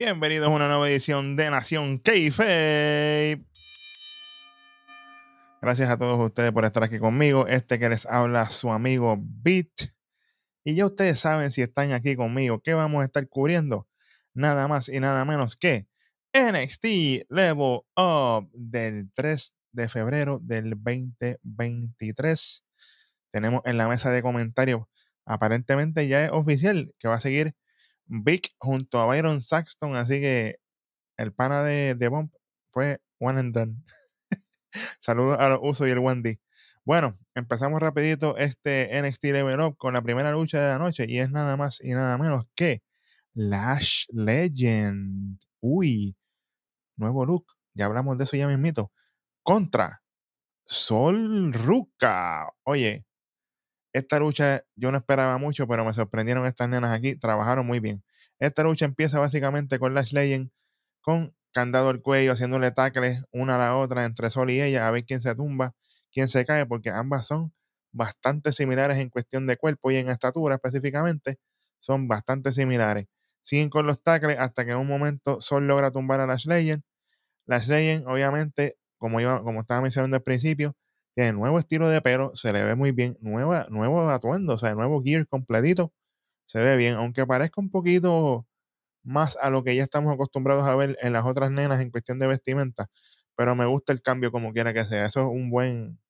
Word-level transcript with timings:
Bienvenidos 0.00 0.48
a 0.48 0.50
una 0.50 0.66
nueva 0.66 0.88
edición 0.88 1.36
de 1.36 1.50
Nación 1.50 1.98
Keife. 1.98 3.44
Gracias 5.60 5.90
a 5.90 5.98
todos 5.98 6.18
ustedes 6.18 6.52
por 6.52 6.64
estar 6.64 6.82
aquí 6.82 6.98
conmigo. 6.98 7.46
Este 7.46 7.78
que 7.78 7.90
les 7.90 8.06
habla 8.06 8.48
su 8.48 8.72
amigo 8.72 9.18
Beat. 9.20 9.92
Y 10.64 10.74
ya 10.76 10.86
ustedes 10.86 11.20
saben 11.20 11.50
si 11.50 11.60
están 11.60 11.92
aquí 11.92 12.16
conmigo, 12.16 12.62
¿qué 12.62 12.72
vamos 12.72 13.02
a 13.02 13.04
estar 13.04 13.28
cubriendo? 13.28 13.88
Nada 14.32 14.68
más 14.68 14.88
y 14.88 15.00
nada 15.00 15.26
menos 15.26 15.54
que 15.54 15.86
NXT 16.32 17.26
Level 17.28 17.80
Up 17.94 18.48
del 18.54 19.10
3 19.12 19.54
de 19.72 19.88
febrero 19.90 20.38
del 20.42 20.70
2023. 20.82 22.64
Tenemos 23.30 23.60
en 23.66 23.76
la 23.76 23.86
mesa 23.86 24.10
de 24.10 24.22
comentarios, 24.22 24.80
aparentemente 25.26 26.08
ya 26.08 26.24
es 26.24 26.30
oficial 26.32 26.90
que 26.98 27.06
va 27.06 27.16
a 27.16 27.20
seguir 27.20 27.54
Vic 28.10 28.50
junto 28.58 28.98
a 28.98 29.06
Byron 29.06 29.40
Saxton, 29.40 29.94
así 29.94 30.20
que 30.20 30.56
el 31.16 31.32
pana 31.32 31.62
de, 31.62 31.94
de 31.94 32.08
Bomb 32.08 32.30
fue 32.72 33.00
one 33.20 33.38
and 33.38 33.54
done. 33.54 33.76
Saludos 35.00 35.38
a 35.38 35.48
los 35.48 35.60
usos 35.62 35.86
y 35.86 35.90
el 35.90 36.00
Wendy. 36.00 36.40
Bueno, 36.84 37.18
empezamos 37.34 37.80
rapidito 37.80 38.36
este 38.36 39.00
NXT 39.00 39.24
Level 39.26 39.60
Up 39.60 39.76
con 39.76 39.94
la 39.94 40.02
primera 40.02 40.32
lucha 40.32 40.60
de 40.60 40.68
la 40.68 40.78
noche 40.78 41.04
y 41.08 41.20
es 41.20 41.30
nada 41.30 41.56
más 41.56 41.80
y 41.82 41.92
nada 41.92 42.18
menos 42.18 42.46
que 42.56 42.82
Lash 43.34 44.06
Legend. 44.08 45.38
Uy, 45.60 46.16
nuevo 46.96 47.24
look. 47.24 47.46
Ya 47.74 47.86
hablamos 47.86 48.18
de 48.18 48.24
eso 48.24 48.36
ya 48.36 48.48
mismito. 48.48 48.90
Contra 49.44 50.02
Sol 50.66 51.52
Ruka. 51.52 52.50
Oye, 52.64 53.04
esta 53.92 54.18
lucha 54.18 54.64
yo 54.76 54.92
no 54.92 54.98
esperaba 54.98 55.38
mucho, 55.38 55.66
pero 55.66 55.84
me 55.84 55.92
sorprendieron 55.92 56.46
estas 56.46 56.68
nenas 56.68 56.92
aquí. 56.92 57.16
Trabajaron 57.16 57.66
muy 57.66 57.80
bien. 57.80 58.02
Esta 58.38 58.62
lucha 58.62 58.84
empieza 58.84 59.18
básicamente 59.18 59.78
con 59.78 59.94
Lash 59.94 60.12
Legend 60.12 60.50
con 61.02 61.34
candado 61.52 61.88
al 61.88 62.02
cuello, 62.02 62.32
haciéndole 62.32 62.70
tacles 62.72 63.24
una 63.32 63.56
a 63.56 63.58
la 63.58 63.76
otra 63.76 64.04
entre 64.04 64.30
Sol 64.30 64.50
y 64.50 64.60
ella, 64.62 64.86
a 64.86 64.90
ver 64.90 65.04
quién 65.04 65.20
se 65.20 65.34
tumba, 65.34 65.74
quién 66.12 66.28
se 66.28 66.44
cae, 66.44 66.66
porque 66.66 66.90
ambas 66.90 67.26
son 67.26 67.52
bastante 67.92 68.52
similares 68.52 68.98
en 68.98 69.10
cuestión 69.10 69.46
de 69.46 69.56
cuerpo 69.56 69.90
y 69.90 69.96
en 69.96 70.08
estatura 70.08 70.56
específicamente, 70.56 71.38
son 71.80 72.08
bastante 72.08 72.52
similares. 72.52 73.06
Siguen 73.42 73.70
con 73.70 73.86
los 73.86 74.02
tacles 74.02 74.38
hasta 74.38 74.64
que 74.64 74.72
en 74.72 74.78
un 74.78 74.86
momento 74.86 75.40
Sol 75.40 75.66
logra 75.66 75.90
tumbar 75.90 76.20
a 76.20 76.26
Lash 76.26 76.46
Legend. 76.46 76.82
Lash 77.46 77.68
Legend, 77.68 78.06
obviamente, 78.06 78.76
como, 78.98 79.18
como 79.42 79.62
estaba 79.62 79.80
mencionando 79.80 80.16
al 80.16 80.22
principio, 80.22 80.76
tiene 81.20 81.34
nuevo 81.34 81.58
estilo 81.58 81.88
de 81.88 82.00
pelo, 82.00 82.30
se 82.34 82.50
le 82.52 82.64
ve 82.64 82.74
muy 82.74 82.92
bien, 82.92 83.18
nueva, 83.20 83.66
nuevo 83.68 84.08
atuendo, 84.08 84.54
o 84.54 84.58
sea, 84.58 84.74
nuevo 84.74 85.02
gear 85.02 85.26
completito, 85.28 85.92
se 86.46 86.60
ve 86.60 86.76
bien, 86.76 86.94
aunque 86.94 87.26
parezca 87.26 87.60
un 87.60 87.70
poquito 87.70 88.46
más 89.02 89.36
a 89.42 89.50
lo 89.50 89.62
que 89.64 89.76
ya 89.76 89.82
estamos 89.82 90.14
acostumbrados 90.14 90.64
a 90.66 90.74
ver 90.76 90.96
en 91.02 91.12
las 91.12 91.26
otras 91.26 91.50
nenas 91.50 91.82
en 91.82 91.90
cuestión 91.90 92.18
de 92.20 92.26
vestimenta, 92.26 92.88
pero 93.36 93.54
me 93.54 93.66
gusta 93.66 93.92
el 93.92 94.02
cambio 94.02 94.32
como 94.32 94.52
quiera 94.54 94.72
que 94.74 94.84
sea, 94.84 95.06
eso 95.06 95.20
es 95.22 95.26
un 95.26 95.50
buen, 95.50 96.00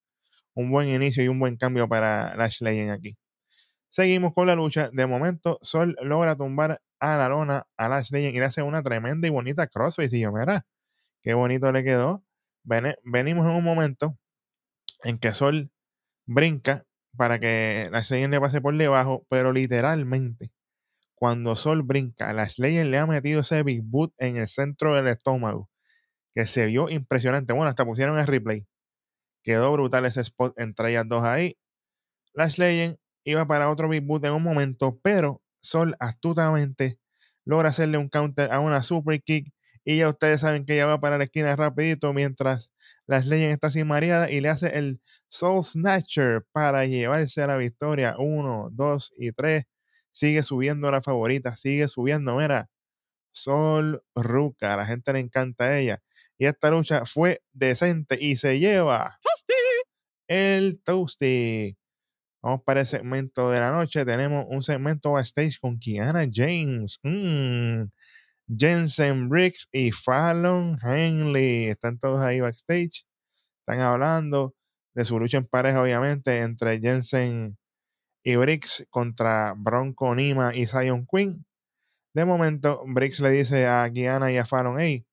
un 0.54 0.70
buen 0.70 0.88
inicio 0.88 1.24
y 1.24 1.28
un 1.28 1.40
buen 1.40 1.56
cambio 1.56 1.88
para 1.88 2.36
Lash 2.36 2.62
Legend 2.62 2.92
aquí. 2.92 3.16
Seguimos 3.90 4.34
con 4.34 4.46
la 4.46 4.54
lucha. 4.54 4.90
De 4.92 5.06
momento, 5.06 5.58
Sol 5.62 5.96
logra 6.02 6.36
tumbar 6.36 6.80
a 7.00 7.16
la 7.16 7.28
lona 7.28 7.66
a 7.76 7.88
Lash 7.88 8.10
Legend 8.12 8.36
y 8.36 8.38
le 8.38 8.44
hace 8.44 8.62
una 8.62 8.82
tremenda 8.82 9.26
y 9.26 9.30
bonita 9.30 9.66
crossface. 9.66 10.16
Y 10.16 10.20
yo, 10.20 10.32
mira, 10.32 10.66
qué 11.22 11.34
bonito 11.34 11.72
le 11.72 11.84
quedó. 11.84 12.24
venimos 12.64 13.46
en 13.46 13.52
un 13.52 13.64
momento 13.64 14.19
en 15.04 15.18
que 15.18 15.32
Sol 15.32 15.70
brinca 16.26 16.84
para 17.16 17.38
que 17.40 17.88
la 17.90 18.00
Legend 18.00 18.32
le 18.32 18.40
pase 18.40 18.60
por 18.60 18.76
debajo, 18.76 19.26
pero 19.28 19.52
literalmente, 19.52 20.52
cuando 21.14 21.56
Sol 21.56 21.82
brinca, 21.82 22.32
la 22.32 22.48
Legend 22.56 22.90
le 22.90 22.98
ha 22.98 23.06
metido 23.06 23.40
ese 23.40 23.62
Big 23.62 23.82
Boot 23.82 24.14
en 24.18 24.36
el 24.36 24.48
centro 24.48 24.94
del 24.94 25.08
estómago, 25.08 25.68
que 26.34 26.46
se 26.46 26.66
vio 26.66 26.88
impresionante. 26.88 27.52
Bueno, 27.52 27.68
hasta 27.68 27.84
pusieron 27.84 28.18
el 28.18 28.26
replay. 28.26 28.66
Quedó 29.44 29.72
brutal 29.72 30.06
ese 30.06 30.20
spot 30.22 30.54
entre 30.58 30.90
ellas 30.90 31.06
dos 31.08 31.24
ahí. 31.24 31.56
Lash 32.34 32.58
Legend 32.58 32.98
iba 33.24 33.46
para 33.46 33.70
otro 33.70 33.88
Big 33.88 34.02
Boot 34.04 34.24
en 34.24 34.32
un 34.32 34.42
momento, 34.42 34.98
pero 35.02 35.42
Sol 35.62 35.96
astutamente 36.00 36.98
logra 37.44 37.70
hacerle 37.70 37.98
un 37.98 38.08
counter 38.08 38.52
a 38.52 38.60
una 38.60 38.82
super 38.82 39.22
kick 39.22 39.52
y 39.84 39.98
ya 39.98 40.08
ustedes 40.10 40.42
saben 40.42 40.66
que 40.66 40.74
ella 40.74 40.86
va 40.86 41.00
para 41.00 41.18
la 41.18 41.24
esquina 41.24 41.56
rapidito 41.56 42.12
mientras 42.12 42.70
las 43.06 43.26
leyes 43.26 43.52
está 43.52 43.70
sin 43.70 43.86
mareada 43.86 44.30
y 44.30 44.40
le 44.40 44.48
hace 44.48 44.78
el 44.78 45.00
Soul 45.28 45.64
Snatcher 45.64 46.44
para 46.52 46.84
llevarse 46.86 47.42
a 47.42 47.46
la 47.46 47.56
victoria. 47.56 48.16
Uno, 48.18 48.68
dos 48.72 49.12
y 49.16 49.32
tres. 49.32 49.64
Sigue 50.12 50.42
subiendo 50.42 50.90
la 50.90 51.02
favorita, 51.02 51.56
sigue 51.56 51.88
subiendo. 51.88 52.36
Mira, 52.36 52.68
Sol 53.32 54.02
Ruca, 54.14 54.76
la 54.76 54.86
gente 54.86 55.12
le 55.12 55.20
encanta 55.20 55.64
a 55.64 55.78
ella. 55.78 56.02
Y 56.38 56.46
esta 56.46 56.70
lucha 56.70 57.04
fue 57.06 57.42
decente 57.52 58.18
y 58.20 58.36
se 58.36 58.58
lleva 58.58 59.14
el 60.28 60.80
Toasty. 60.84 61.76
Vamos 62.42 62.62
para 62.64 62.80
el 62.80 62.86
segmento 62.86 63.50
de 63.50 63.60
la 63.60 63.70
noche. 63.70 64.04
Tenemos 64.04 64.46
un 64.48 64.62
segmento 64.62 65.12
backstage 65.12 65.58
con 65.60 65.78
Kiana 65.78 66.26
James. 66.32 66.98
Mmm 67.02 67.84
Jensen 68.56 69.28
Briggs 69.28 69.68
y 69.72 69.92
Fallon 69.92 70.76
Henley. 70.82 71.66
Están 71.68 71.98
todos 71.98 72.20
ahí 72.20 72.40
backstage. 72.40 73.04
Están 73.60 73.80
hablando 73.80 74.54
de 74.94 75.04
su 75.04 75.18
lucha 75.18 75.38
en 75.38 75.46
pareja, 75.46 75.82
obviamente, 75.82 76.40
entre 76.40 76.80
Jensen 76.80 77.56
y 78.24 78.36
Briggs 78.36 78.86
contra 78.90 79.54
Bronco 79.56 80.14
Nima 80.14 80.54
y 80.54 80.66
Zion 80.66 81.06
Quinn. 81.06 81.44
De 82.14 82.24
momento, 82.24 82.82
Briggs 82.86 83.20
le 83.20 83.30
dice 83.30 83.66
a 83.66 83.88
Kiana 83.92 84.32
y 84.32 84.38
a 84.38 84.46
Fallon, 84.46 84.80
hey, 84.80 85.06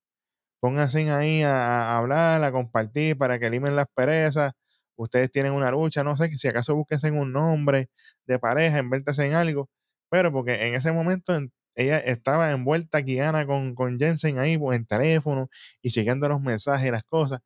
pónganse 0.59 1.09
ahí 1.11 1.43
a, 1.43 1.97
hablar, 1.97 2.43
a 2.43 2.51
compartir 2.51 3.17
para 3.17 3.39
que 3.39 3.49
limen 3.49 3.75
las 3.75 3.87
perezas. 3.95 4.53
Ustedes 4.97 5.31
tienen 5.31 5.53
una 5.53 5.71
lucha, 5.71 6.03
no 6.03 6.15
sé 6.15 6.31
si 6.37 6.47
acaso 6.47 6.75
búsquense 6.75 7.11
un 7.11 7.31
nombre 7.33 7.89
de 8.25 8.39
pareja, 8.39 8.79
invértese 8.79 9.27
en 9.27 9.35
algo. 9.35 9.69
Pero 10.09 10.31
porque 10.31 10.67
en 10.67 10.75
ese 10.75 10.91
momento 10.91 11.33
ella 11.77 11.99
estaba 11.99 12.51
envuelta 12.51 13.03
Kiana 13.03 13.45
con, 13.45 13.75
con 13.75 13.99
Jensen 13.99 14.39
ahí 14.39 14.57
pues, 14.57 14.77
en 14.77 14.85
teléfono 14.87 15.49
y 15.81 15.91
chequeando 15.91 16.27
los 16.27 16.41
mensajes 16.41 16.87
y 16.87 16.91
las 16.91 17.03
cosas 17.03 17.39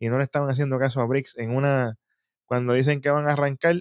y 0.00 0.08
no 0.08 0.18
le 0.18 0.24
estaban 0.24 0.50
haciendo 0.50 0.78
caso 0.78 1.00
a 1.00 1.06
Briggs 1.06 1.38
en 1.38 1.56
una 1.56 1.96
cuando 2.46 2.72
dicen 2.74 3.00
que 3.00 3.10
van 3.10 3.28
a 3.28 3.32
arrancar 3.32 3.76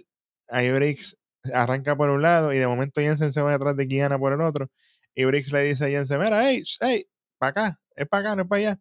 ahí 0.47 0.71
Briggs 0.71 1.17
arranca 1.53 1.95
por 1.95 2.09
un 2.11 2.21
lado 2.21 2.53
y 2.53 2.59
de 2.59 2.67
momento 2.67 3.01
Jensen 3.01 3.33
se 3.33 3.41
va 3.41 3.51
detrás 3.53 3.75
de 3.77 3.87
Kiana 3.87 4.19
por 4.19 4.31
el 4.33 4.41
otro 4.41 4.69
y 5.15 5.25
Briggs 5.25 5.51
le 5.51 5.63
dice 5.63 5.85
a 5.85 5.87
Jensen 5.89 6.19
mira 6.19 6.49
hey, 6.49 6.63
hey 6.81 7.07
para 7.39 7.49
acá 7.51 7.79
es 7.95 8.07
para 8.07 8.29
acá 8.29 8.35
no 8.35 8.43
es 8.43 8.47
para 8.47 8.59
allá 8.59 8.79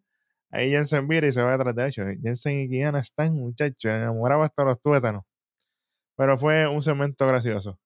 ahí 0.51 0.69
Jensen 0.69 1.07
vira 1.07 1.27
y 1.27 1.31
se 1.31 1.41
va 1.41 1.53
detrás 1.57 1.75
de 1.75 1.87
ellos 1.87 2.07
Jensen 2.21 2.61
y 2.61 2.69
Kiana 2.69 2.99
están 2.99 3.33
muchachos 3.35 3.91
enamorados 3.91 4.45
hasta 4.45 4.63
los 4.65 4.79
tuétanos. 4.81 5.23
Pero 6.17 6.37
fue 6.37 6.67
un 6.67 6.81
segmento 6.81 7.27
gracioso 7.27 7.79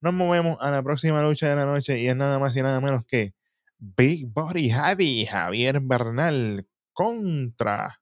nos 0.00 0.14
movemos 0.14 0.56
a 0.60 0.70
la 0.70 0.82
próxima 0.82 1.22
lucha 1.22 1.48
de 1.48 1.56
la 1.56 1.64
noche 1.66 1.98
y 1.98 2.08
es 2.08 2.16
nada 2.16 2.38
más 2.38 2.56
y 2.56 2.62
nada 2.62 2.80
menos 2.80 3.04
que 3.06 3.34
Big 3.78 4.26
Body 4.26 4.70
Javi, 4.70 5.26
Javier 5.26 5.80
Bernal 5.80 6.66
contra 6.92 8.00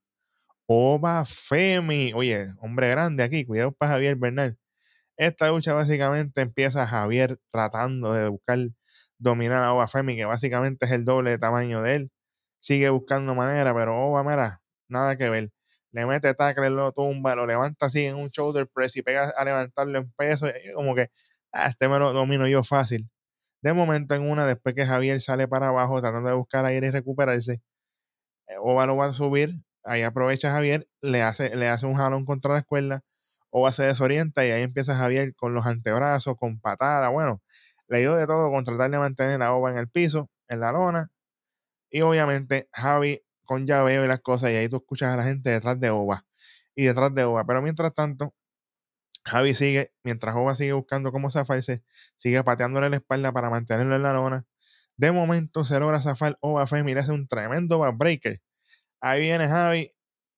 Oba 0.67 1.25
Femi. 1.25 2.13
Oye, 2.15 2.49
hombre 2.61 2.91
grande 2.91 3.23
aquí, 3.25 3.45
cuidado 3.45 3.73
para 3.73 3.93
Javier 3.93 4.17
Bernal. 4.17 4.59
Esta 5.17 5.49
lucha 5.51 5.75
básicamente 5.75 6.41
empieza 6.43 6.87
Javier 6.87 7.39
tratando 7.51 8.13
de 8.13 8.29
buscar 8.29 8.59
dominar 9.19 9.63
a 9.65 9.75
Oba 9.75 9.89
Femi, 9.89 10.17
que 10.17 10.25
básicamente 10.25 10.87
es 10.87 10.93
el 10.93 11.05
doble 11.05 11.33
de 11.33 11.39
tamaño 11.39 11.83
de 11.83 11.97
él. 11.97 12.11
Sigue 12.61 12.91
buscando 12.91 13.35
manera, 13.35 13.75
pero 13.75 13.97
Oba, 14.09 14.23
mira, 14.25 14.63
nada 14.89 15.17
que 15.17 15.29
ver. 15.31 15.51
Le 15.93 16.07
mete 16.07 16.35
tackle, 16.35 16.71
lo 16.71 16.93
tumba, 16.93 17.35
lo 17.35 17.47
levanta 17.47 17.87
así 17.87 18.05
en 18.05 18.17
un 18.17 18.29
shoulder 18.29 18.69
press 18.69 18.97
y 18.97 19.03
pega 19.03 19.31
a 19.31 19.45
levantarlo 19.45 19.99
en 19.99 20.13
peso. 20.13 20.49
Como 20.75 20.95
que 20.95 21.11
este 21.67 21.89
me 21.89 21.99
lo 21.99 22.13
domino 22.13 22.47
yo 22.47 22.63
fácil. 22.65 23.11
De 23.63 23.73
momento 23.73 24.15
en 24.15 24.23
una, 24.23 24.47
después 24.47 24.75
que 24.75 24.87
Javier 24.87 25.21
sale 25.21 25.49
para 25.49 25.69
abajo 25.69 26.01
tratando 26.01 26.29
de 26.29 26.35
buscar 26.37 26.65
aire 26.65 26.89
y 26.89 26.91
recuperarse, 26.91 27.63
eh, 28.49 28.55
Oba 28.61 28.87
lo 28.87 28.97
va 28.97 29.07
a 29.07 29.13
subir, 29.13 29.63
ahí 29.85 30.03
aprovecha 30.03 30.53
Javier, 30.53 30.89
le 31.01 31.23
hace, 31.23 31.57
le 31.57 31.69
hace 31.69 31.87
un 31.87 31.95
jalón 31.95 32.25
contra 32.25 32.53
la 32.55 32.61
escuela, 32.61 33.03
Oba 33.51 33.73
se 33.73 33.85
desorienta 33.85 34.47
y 34.47 34.51
ahí 34.51 34.63
empieza 34.63 34.97
Javier 34.97 35.35
con 35.35 35.55
los 35.55 35.67
antebrazos, 35.67 36.37
con 36.39 36.61
patada, 36.61 37.09
bueno, 37.09 37.43
le 37.89 38.01
dio 38.01 38.15
de 38.17 38.27
todo 38.27 38.51
con 38.51 38.65
tratar 38.65 38.91
de 38.91 38.99
mantener 38.99 39.43
a 39.43 39.55
Oba 39.55 39.71
en 39.71 39.79
el 39.79 39.89
piso, 39.89 40.31
en 40.49 40.61
la 40.61 40.73
lona, 40.73 41.11
y 41.91 42.03
obviamente 42.03 42.69
Javi 42.73 43.23
con 43.45 43.67
llaveo 43.67 44.05
y 44.05 44.09
las 44.09 44.21
cosas, 44.21 44.51
y 44.53 44.57
ahí 44.57 44.69
tú 44.69 44.77
escuchas 44.77 45.13
a 45.15 45.17
la 45.17 45.25
gente 45.25 45.51
detrás 45.51 45.81
de 45.81 45.91
Oba 45.91 46.25
y 46.75 46.85
detrás 46.85 47.15
de 47.15 47.25
Oba, 47.25 47.45
pero 47.45 47.63
mientras 47.63 47.95
tanto, 47.95 48.35
Javi 49.29 49.55
sigue, 49.55 49.93
mientras 50.03 50.35
Oba 50.37 50.55
sigue 50.55 50.73
buscando 50.73 51.13
cómo 51.13 51.31
zafarse, 51.31 51.83
sigue 52.17 52.43
pateándole 52.43 52.91
la 52.91 52.97
espalda 52.97 53.33
para 53.33 53.51
mantenerlo 53.51 53.97
en 53.97 54.03
la 54.03 54.13
lona. 54.13 54.47
De 54.97 55.13
momento 55.13 55.65
se 55.65 55.79
logra 55.79 56.01
zafar 56.01 56.37
Oba 56.41 56.67
Femi 56.67 56.95
le 56.95 57.01
hace 57.01 57.13
un 57.13 57.29
tremendo 57.29 57.79
backbreaker. 57.79 58.41
Ahí 59.01 59.23
viene 59.23 59.47
Javi 59.47 59.95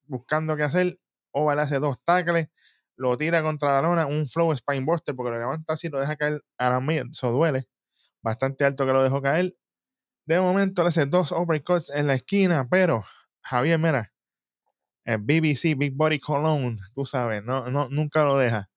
buscando 0.07 0.57
qué 0.57 0.65
hacer. 0.65 1.01
Oba 1.33 1.55
le 1.55 1.63
hace 1.63 1.79
dos 1.79 1.97
tackles, 2.05 2.49
lo 2.97 3.17
tira 3.17 3.43
contra 3.43 3.75
la 3.75 3.83
lona, 3.89 4.07
un 4.07 4.27
flow 4.27 4.55
spinebuster 4.55 5.15
porque 5.15 5.31
lo 5.31 5.39
levanta 5.39 5.75
así, 5.75 5.89
lo 5.89 6.01
deja 6.01 6.17
caer 6.17 6.45
a 6.59 6.71
la 6.71 6.81
mía, 6.81 7.05
eso 7.11 7.31
duele. 7.31 7.69
Bastante 8.21 8.65
alto 8.65 8.85
que 8.85 8.93
lo 8.93 9.03
dejó 9.03 9.23
caer. 9.23 9.57
De 10.27 10.41
momento 10.41 10.83
le 10.83 10.89
hace 10.89 11.07
dos 11.07 11.33
uppercuts 11.33 11.91
en 11.91 12.09
la 12.09 12.15
esquina, 12.15 12.69
pero 12.69 13.05
Javier, 13.43 13.79
mira, 13.79 14.13
el 15.05 15.19
BBC 15.19 15.77
Big 15.77 15.95
Body 15.95 16.21
Cologne, 16.21 16.79
tú 16.95 17.07
sabes, 17.07 17.43
no, 17.43 17.71
no, 17.71 17.89
nunca 17.89 18.25
lo 18.25 18.37
deja. 18.37 18.69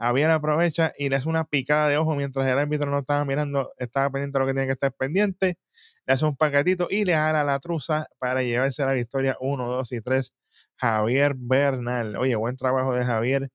Javier 0.00 0.30
aprovecha 0.30 0.94
y 0.96 1.10
le 1.10 1.16
hace 1.16 1.28
una 1.28 1.44
picada 1.44 1.88
de 1.88 1.98
ojo 1.98 2.16
mientras 2.16 2.46
el 2.46 2.58
árbitro 2.58 2.90
no 2.90 3.00
estaba 3.00 3.22
mirando, 3.26 3.72
estaba 3.76 4.08
pendiente 4.10 4.38
de 4.38 4.40
lo 4.40 4.46
que 4.46 4.54
tiene 4.54 4.66
que 4.66 4.72
estar 4.72 4.92
pendiente. 4.94 5.58
Le 6.06 6.14
hace 6.14 6.24
un 6.24 6.36
paquetito 6.36 6.88
y 6.90 7.04
le 7.04 7.14
jala 7.14 7.44
la 7.44 7.58
truza 7.60 8.06
para 8.18 8.42
llevarse 8.42 8.82
la 8.84 8.92
victoria 8.94 9.36
1, 9.40 9.70
2 9.70 9.92
y 9.92 10.00
3. 10.00 10.32
Javier 10.76 11.34
Bernal. 11.36 12.16
Oye, 12.16 12.34
buen 12.36 12.56
trabajo 12.56 12.94
de 12.94 13.04
Javier. 13.04 13.50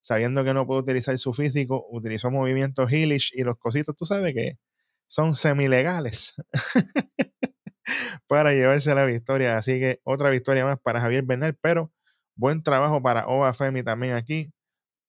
Sabiendo 0.00 0.42
que 0.44 0.54
no 0.54 0.66
puede 0.66 0.80
utilizar 0.80 1.18
su 1.18 1.34
físico, 1.34 1.86
utilizó 1.90 2.30
movimientos 2.30 2.90
heelish 2.90 3.32
y 3.34 3.42
los 3.44 3.58
cositos, 3.58 3.94
tú 3.96 4.06
sabes 4.06 4.32
que 4.34 4.58
son 5.06 5.36
semilegales 5.36 6.34
para 8.26 8.52
llevarse 8.54 8.94
la 8.94 9.04
victoria. 9.04 9.58
Así 9.58 9.78
que 9.80 10.00
otra 10.04 10.30
victoria 10.30 10.64
más 10.64 10.78
para 10.80 11.00
Javier 11.02 11.24
Bernal, 11.24 11.56
pero 11.60 11.92
buen 12.36 12.62
trabajo 12.62 13.02
para 13.02 13.26
Ova 13.28 13.52
Femi 13.52 13.82
también 13.82 14.14
aquí 14.14 14.50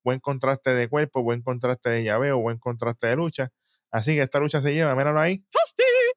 buen 0.03 0.19
contraste 0.19 0.73
de 0.73 0.87
cuerpo, 0.89 1.23
buen 1.23 1.41
contraste 1.41 1.89
de 1.89 2.03
llaveo, 2.03 2.39
buen 2.39 2.57
contraste 2.57 3.07
de 3.07 3.15
lucha. 3.15 3.51
Así 3.91 4.15
que 4.15 4.21
esta 4.21 4.39
lucha 4.39 4.61
se 4.61 4.73
lleva, 4.73 4.95
míralo 4.95 5.19
ahí. 5.19 5.43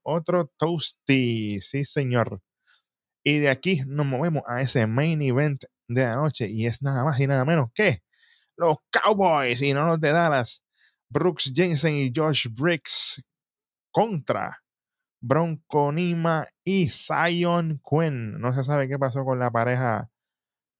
Otro 0.03 0.53
toasty, 0.57 1.61
sí 1.61 1.85
señor. 1.85 2.41
Y 3.25 3.39
de 3.39 3.49
aquí 3.49 3.83
nos 3.87 4.07
movemos 4.07 4.43
a 4.47 4.61
ese 4.61 4.87
main 4.87 5.23
event 5.23 5.65
de 5.89 6.03
la 6.03 6.17
noche 6.17 6.49
y 6.49 6.67
es 6.67 6.83
nada 6.83 7.05
más 7.05 7.19
y 7.21 7.27
nada 7.27 7.45
menos 7.45 7.71
que 7.75 8.03
los 8.57 8.77
Cowboys 8.91 9.63
y 9.63 9.73
no 9.73 9.87
los 9.87 10.01
de 10.01 10.13
Dallas. 10.13 10.63
Brooks 11.09 11.53
Jensen 11.55 11.97
y 11.97 12.13
Josh 12.15 12.49
Briggs 12.51 13.23
contra 13.91 14.63
Bronco 15.21 15.93
Nima 15.93 16.47
y 16.65 16.89
Zion 16.89 17.81
Quinn. 17.89 18.39
No 18.41 18.53
se 18.53 18.65
sabe 18.65 18.89
qué 18.89 18.99
pasó 18.99 19.25
con 19.25 19.39
la 19.39 19.51
pareja 19.51 20.11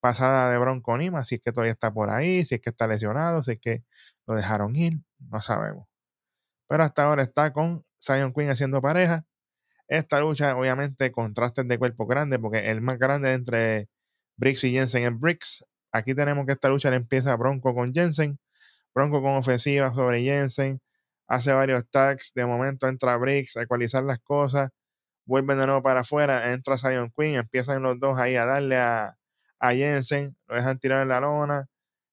pasada 0.05 0.51
de 0.51 0.59
Bronco 0.59 0.95
Nima, 0.99 1.25
si 1.25 1.35
es 1.35 1.41
que 1.41 1.51
todavía 1.51 1.73
está 1.73 1.91
por 1.91 2.11
ahí, 2.11 2.45
si 2.45 2.53
es 2.53 2.61
que 2.61 2.69
está 2.69 2.85
lesionado, 2.85 3.41
si 3.41 3.53
es 3.53 3.59
que 3.59 3.83
lo 4.27 4.35
dejaron 4.35 4.75
ir, 4.75 4.99
no 5.17 5.41
sabemos. 5.41 5.87
Pero 6.67 6.83
hasta 6.83 7.05
ahora 7.05 7.23
está 7.23 7.51
con 7.53 7.83
Zion 7.99 8.31
Quinn 8.31 8.51
haciendo 8.51 8.83
pareja. 8.83 9.25
Esta 9.87 10.21
lucha, 10.21 10.55
obviamente, 10.55 11.11
contrastes 11.11 11.67
de 11.67 11.79
cuerpo 11.79 12.05
grande, 12.05 12.37
porque 12.37 12.69
el 12.69 12.81
más 12.81 12.99
grande 12.99 13.33
entre 13.33 13.89
Briggs 14.37 14.63
y 14.65 14.73
Jensen 14.73 15.05
es 15.05 15.19
Briggs. 15.19 15.65
Aquí 15.91 16.13
tenemos 16.13 16.45
que 16.45 16.51
esta 16.51 16.69
lucha 16.69 16.91
le 16.91 16.97
empieza 16.97 17.35
Bronco 17.35 17.73
con 17.73 17.91
Jensen, 17.91 18.37
Bronco 18.93 19.23
con 19.23 19.37
ofensiva 19.37 19.91
sobre 19.91 20.21
Jensen, 20.21 20.81
hace 21.27 21.51
varios 21.51 21.89
tags, 21.89 22.31
de 22.35 22.45
momento 22.45 22.87
entra 22.87 23.17
Briggs 23.17 23.57
a 23.57 23.63
ecualizar 23.63 24.03
las 24.03 24.19
cosas, 24.19 24.69
vuelven 25.25 25.57
de 25.57 25.65
nuevo 25.65 25.81
para 25.81 26.01
afuera, 26.01 26.53
entra 26.53 26.77
Zion 26.77 27.11
Quinn, 27.17 27.37
empiezan 27.37 27.81
los 27.81 27.99
dos 27.99 28.19
ahí 28.19 28.35
a 28.35 28.45
darle 28.45 28.77
a, 28.77 29.17
a 29.69 29.73
Jensen, 29.73 30.35
lo 30.47 30.55
dejan 30.55 30.79
tirar 30.79 31.01
en 31.01 31.09
la 31.09 31.19
lona, 31.19 31.67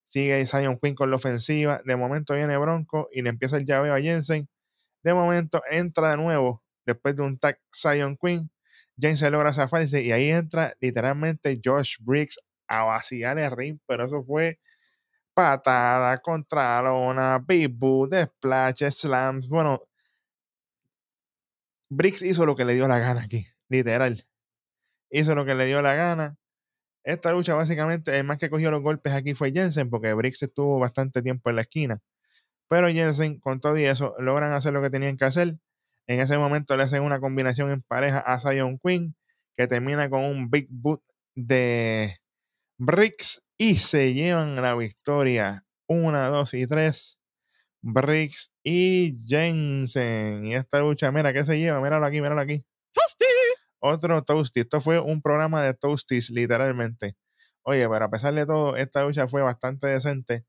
sigue 0.05 0.47
Zion 0.47 0.79
Quinn 0.79 0.95
con 0.95 1.11
la 1.11 1.17
ofensiva, 1.17 1.81
de 1.85 1.97
momento 1.97 2.35
viene 2.35 2.57
Bronco 2.57 3.09
y 3.13 3.23
le 3.23 3.31
empieza 3.31 3.57
el 3.57 3.67
llaveo 3.67 3.95
a 3.95 4.01
Jensen, 4.01 4.49
de 5.03 5.15
momento 5.15 5.63
entra 5.71 6.11
de 6.13 6.17
nuevo, 6.17 6.63
después 6.87 7.17
de 7.17 7.23
un 7.23 7.39
tag 7.39 7.59
Zion 7.75 8.17
Quinn, 8.17 8.51
Jensen 8.99 9.33
logra 9.33 9.53
zafarse 9.53 10.03
y 10.03 10.13
ahí 10.13 10.31
entra 10.31 10.75
literalmente 10.81 11.61
Josh 11.65 11.97
Briggs 12.01 12.39
a 12.69 12.85
vaciar 12.85 13.39
el 13.39 13.51
ring, 13.51 13.79
pero 13.87 14.07
eso 14.07 14.23
fue 14.25 14.59
patada 15.35 16.19
contra 16.19 16.83
lona, 16.83 17.39
bibu, 17.39 18.09
splash, 18.09 18.91
slams, 18.91 19.49
bueno, 19.49 19.83
Briggs 21.95 22.23
hizo 22.23 22.47
lo 22.47 22.57
que 22.57 22.65
le 22.65 22.75
dio 22.75 22.89
la 22.89 22.99
gana 22.99 23.23
aquí, 23.23 23.47
literal. 23.69 24.27
Hizo 25.11 25.35
lo 25.35 25.45
que 25.45 25.55
le 25.55 25.67
dio 25.67 25.83
la 25.83 25.95
gana. 25.95 26.39
Esta 27.05 27.33
lucha 27.33 27.55
básicamente, 27.55 28.17
el 28.17 28.25
más 28.25 28.39
que 28.39 28.49
cogió 28.51 28.71
los 28.71 28.83
golpes 28.83 29.13
aquí 29.13 29.35
fue 29.35 29.53
Jensen, 29.53 29.91
porque 29.91 30.15
Briggs 30.15 30.43
estuvo 30.43 30.79
bastante 30.79 31.23
tiempo 31.23 31.51
en 31.51 31.57
la 31.57 31.63
esquina. 31.63 32.01
Pero 32.69 32.89
Jensen, 32.89 33.41
con 33.41 33.61
todo 33.61 33.79
y 33.79 33.85
eso, 33.85 34.15
logran 34.19 34.53
hacer 34.53 34.73
lo 34.73 34.83
que 34.83 34.91
tenían 34.91 35.17
que 35.17 35.25
hacer. 35.25 35.57
En 36.09 36.21
ese 36.21 36.39
momento 36.39 36.77
le 36.77 36.85
hacen 36.85 37.03
una 37.03 37.21
combinación 37.21 37.71
en 37.73 37.83
pareja 37.83 38.21
a 38.21 38.39
Zion 38.41 38.79
Quinn, 38.79 39.17
que 39.57 39.67
termina 39.67 40.11
con 40.11 40.25
un 40.25 40.51
big 40.51 40.69
boot 40.71 41.03
de 41.35 42.19
Briggs 42.79 43.43
y 43.59 43.77
se 43.77 44.15
llevan 44.15 44.57
la 44.57 44.75
victoria. 44.77 45.63
Una, 45.89 46.29
dos 46.29 46.55
y 46.55 46.67
tres. 46.67 47.19
Briggs 47.83 48.53
y 48.65 49.19
Jensen. 49.29 50.47
Y 50.47 50.55
esta 50.55 50.81
lucha, 50.81 51.13
mira, 51.13 51.33
¿qué 51.33 51.45
se 51.45 51.59
lleva? 51.59 51.81
Míralo 51.81 52.07
aquí, 52.07 52.21
míralo 52.21 52.41
aquí 52.41 52.65
otro 53.83 54.23
Toasty. 54.25 54.61
Esto 54.61 54.81
fue 54.81 55.01
un 55.01 55.23
programa 55.23 55.63
de 55.63 55.75
Toasties, 55.75 56.31
literalmente. 56.31 57.17
Oye, 57.65 57.89
pero 57.89 58.05
a 58.07 58.11
pesar 58.11 58.35
de 58.35 58.47
todo, 58.47 58.77
esta 58.77 59.05
lucha 59.05 59.29
fue 59.29 59.43
bastante 59.43 59.87
decente. 59.89 60.45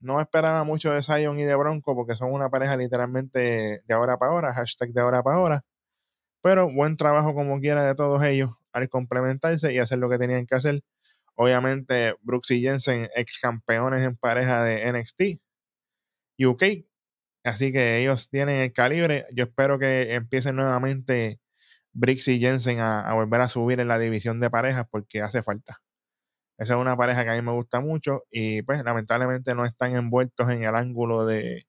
No 0.00 0.20
esperaba 0.20 0.64
mucho 0.64 0.92
de 0.92 1.02
Zion 1.02 1.38
y 1.40 1.44
de 1.44 1.54
Bronco 1.56 1.94
porque 1.94 2.14
son 2.14 2.32
una 2.32 2.50
pareja 2.50 2.76
literalmente 2.76 3.82
de 3.84 3.94
ahora 3.94 4.18
para 4.18 4.32
ahora, 4.32 4.54
hashtag 4.54 4.90
de 4.92 5.00
ahora 5.00 5.22
para 5.22 5.36
ahora. 5.36 5.64
Pero 6.42 6.72
buen 6.72 6.96
trabajo 6.96 7.34
como 7.34 7.60
quiera 7.60 7.84
de 7.84 7.94
todos 7.94 8.22
ellos 8.24 8.50
al 8.72 8.88
complementarse 8.88 9.72
y 9.72 9.78
hacer 9.78 9.98
lo 9.98 10.08
que 10.10 10.18
tenían 10.18 10.46
que 10.46 10.54
hacer. 10.56 10.82
Obviamente, 11.36 12.14
Brooks 12.22 12.52
y 12.52 12.62
Jensen, 12.62 13.08
ex 13.14 13.38
campeones 13.38 14.04
en 14.04 14.16
pareja 14.16 14.62
de 14.64 14.92
NXT 14.92 15.40
UK. 16.38 16.84
Así 17.44 17.72
que 17.72 18.00
ellos 18.00 18.28
tienen 18.30 18.60
el 18.60 18.72
calibre. 18.72 19.26
Yo 19.32 19.44
espero 19.44 19.78
que 19.78 20.14
empiecen 20.14 20.56
nuevamente 20.56 21.40
Briggs 21.98 22.28
y 22.28 22.38
Jensen 22.38 22.78
a, 22.80 23.12
volver 23.14 23.40
a 23.40 23.48
subir 23.48 23.80
en 23.80 23.88
la 23.88 23.98
división 23.98 24.40
de 24.40 24.50
parejas 24.50 24.86
porque 24.90 25.20
hace 25.20 25.42
falta. 25.42 25.80
Esa 26.58 26.74
es 26.74 26.80
una 26.80 26.96
pareja 26.96 27.24
que 27.24 27.30
a 27.30 27.34
mí 27.34 27.42
me 27.42 27.52
gusta 27.52 27.80
mucho 27.80 28.24
y 28.30 28.62
pues 28.62 28.82
lamentablemente 28.84 29.54
no 29.54 29.64
están 29.64 29.96
envueltos 29.96 30.50
en 30.50 30.64
el 30.64 30.74
ángulo 30.76 31.26
de 31.26 31.66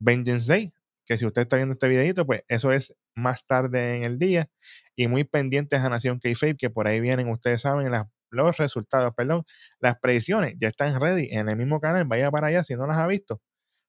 Vengeance 0.00 0.52
Day, 0.52 0.72
que 1.04 1.18
si 1.18 1.26
usted 1.26 1.42
está 1.42 1.56
viendo 1.56 1.74
este 1.74 1.88
videito, 1.88 2.26
pues 2.26 2.42
eso 2.48 2.72
es 2.72 2.94
más 3.14 3.46
tarde 3.46 3.96
en 3.96 4.04
el 4.04 4.18
día 4.18 4.48
y 4.96 5.08
muy 5.08 5.24
pendientes 5.24 5.80
a 5.80 5.88
Nación 5.88 6.20
K-Fape, 6.20 6.56
que 6.56 6.70
por 6.70 6.86
ahí 6.88 7.00
vienen, 7.00 7.28
ustedes 7.30 7.62
saben, 7.62 7.92
los 8.30 8.56
resultados, 8.58 9.14
perdón, 9.16 9.44
las 9.80 9.98
predicciones 10.00 10.54
ya 10.58 10.68
están 10.68 11.00
ready 11.00 11.28
en 11.32 11.48
el 11.48 11.56
mismo 11.56 11.80
canal, 11.80 12.04
vaya 12.04 12.30
para 12.30 12.48
allá 12.48 12.64
si 12.64 12.74
no 12.76 12.86
las 12.86 12.98
ha 12.98 13.06
visto, 13.06 13.40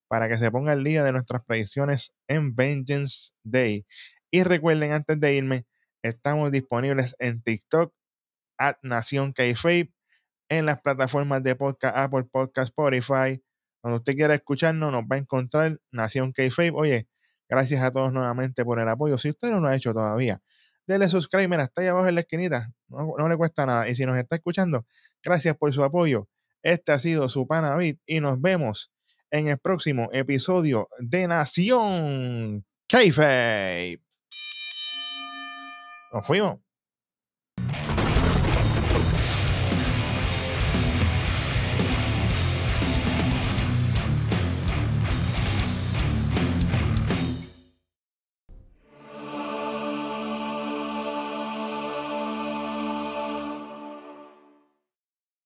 para 0.08 0.30
que 0.30 0.38
se 0.38 0.52
ponga 0.52 0.74
el 0.74 0.84
día 0.84 1.04
de 1.04 1.12
nuestras 1.12 1.44
predicciones 1.46 2.14
en 2.28 2.56
Vengeance 2.56 3.32
Day. 3.44 3.86
Y 4.32 4.44
recuerden, 4.44 4.92
antes 4.92 5.20
de 5.20 5.36
irme, 5.36 5.66
estamos 6.02 6.52
disponibles 6.52 7.16
en 7.20 7.42
TikTok, 7.42 7.94
at 8.58 8.78
Nación 8.82 9.34
Kayfabe, 9.34 9.94
en 10.50 10.66
las 10.66 10.82
plataformas 10.82 11.44
de 11.44 11.56
podcast, 11.56 11.96
Apple 11.98 12.24
Podcast, 12.32 12.70
Spotify. 12.70 13.42
Cuando 13.82 13.98
usted 13.98 14.16
quiera 14.16 14.34
escucharnos, 14.34 14.92
nos 14.92 15.04
va 15.04 15.16
a 15.16 15.20
encontrar 15.20 15.80
Nación 15.92 16.32
Kayfabe. 16.32 16.72
Oye, 16.74 17.08
gracias 17.50 17.84
a 17.84 17.92
todos 17.92 18.12
nuevamente 18.14 18.64
por 18.66 18.80
el 18.80 18.88
apoyo. 18.88 19.18
Si 19.18 19.30
usted 19.30 19.50
no 19.52 19.60
lo 19.60 19.68
ha 19.68 19.76
hecho 19.76 19.94
todavía, 19.94 20.42
denle 20.88 21.10
subscribe, 21.10 21.62
está 21.62 21.82
ahí 21.82 21.88
abajo 21.88 22.08
en 22.08 22.16
la 22.16 22.22
esquinita. 22.22 22.72
No, 22.88 23.14
no, 23.18 23.30
le 23.30 23.38
cuesta 23.38 23.66
nada. 23.66 23.88
Y 23.90 23.96
si 23.96 24.06
nos 24.06 24.18
está 24.18 24.36
escuchando, 24.36 24.86
gracias 25.24 25.56
por 25.58 25.72
su 25.74 25.84
apoyo. 25.84 26.28
Este 26.64 26.92
ha 26.92 27.00
sido 27.00 27.30
su 27.30 27.48
Panavit 27.48 28.00
y 28.06 28.20
nos 28.20 28.42
vemos 28.42 28.92
en 29.30 29.48
el 29.48 29.58
próximo 29.58 30.10
episodio 30.12 30.90
de 31.00 31.28
Nación 31.28 32.66
Kayfabe. 32.88 34.07
Nos 36.12 36.26
fuimos. 36.26 36.67